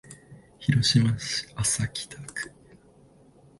[0.57, 2.51] 広島市安佐北区